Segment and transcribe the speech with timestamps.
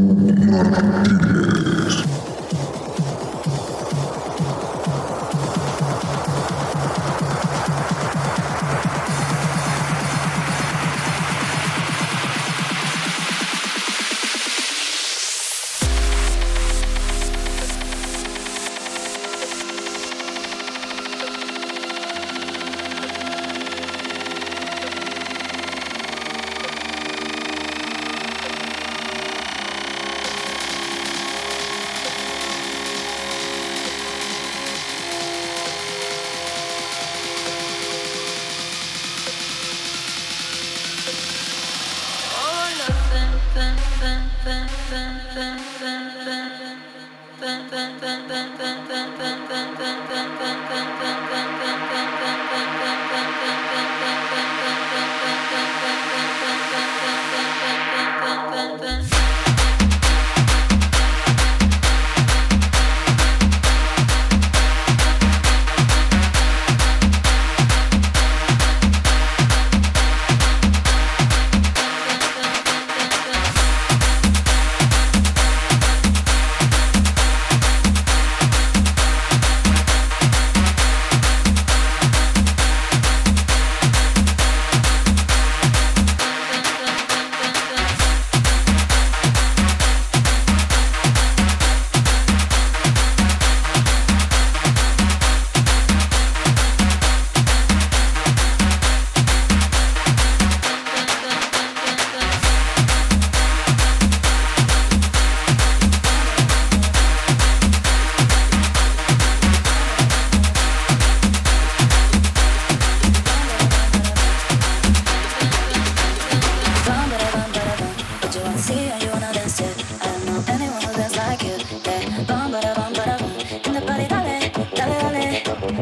[0.50, 2.27] Martínez.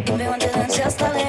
[0.04, 1.25] Que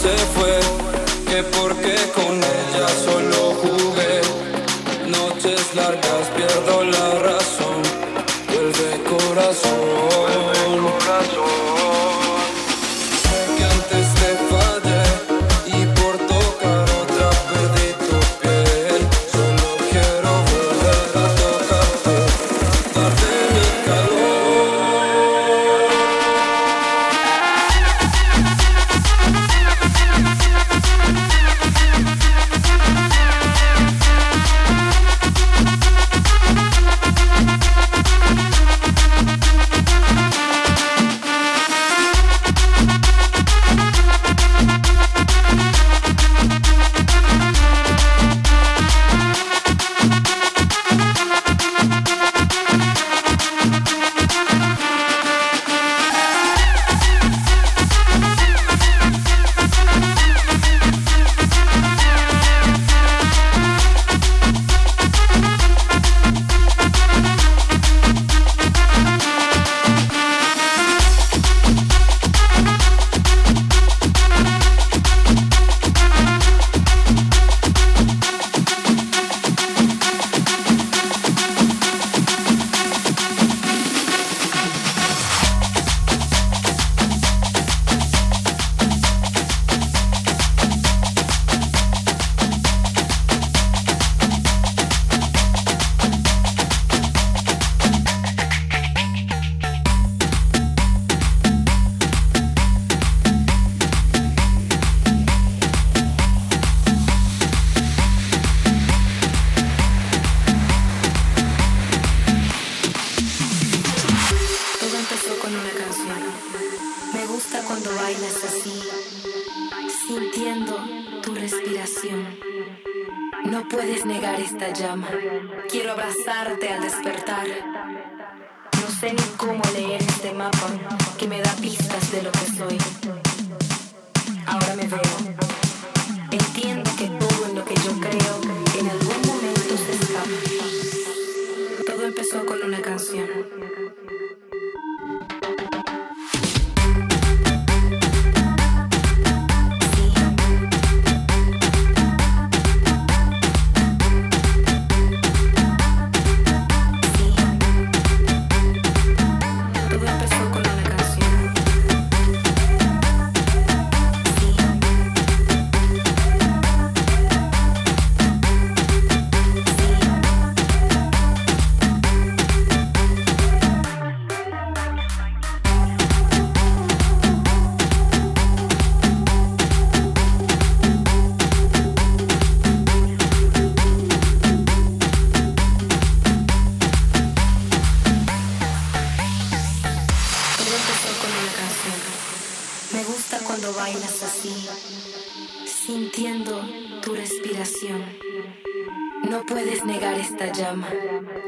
[0.00, 0.58] se fue,
[1.28, 1.89] que porque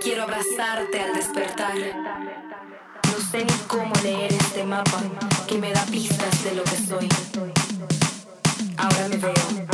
[0.00, 1.74] Quiero abrazarte al despertar.
[1.74, 5.00] No sé ni cómo leer este mapa
[5.46, 7.08] que me da pistas de lo que soy.
[8.76, 9.68] Ahora me veo.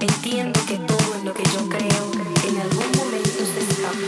[0.00, 2.10] Entiendo que todo en lo que yo creo
[2.46, 3.98] en algún momento se escapa.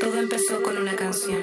[0.00, 1.42] Todo empezó con una canción.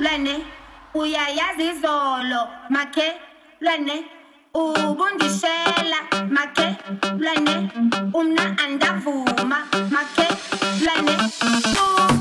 [0.00, 0.34] lwene
[0.94, 2.40] uyayazi izolo
[2.74, 3.06] makhe
[3.60, 3.96] lwene
[4.54, 6.00] ubundishela
[6.36, 6.66] makhe
[7.22, 7.54] lwene
[8.18, 9.58] umna andavuma
[9.94, 10.26] makhe
[10.82, 11.14] lwene
[11.82, 12.19] uh.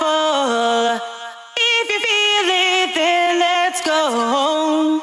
[0.00, 5.02] If you feel it, then let's go home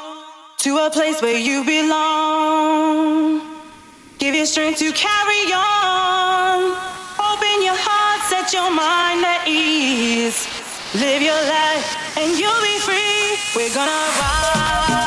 [0.58, 3.42] to a place where you belong.
[4.18, 6.72] Give your strength to carry on.
[7.18, 10.48] Open your heart, set your mind at ease.
[10.94, 13.36] Live your life and you'll be free.
[13.54, 13.90] We're gonna
[14.20, 15.05] rise.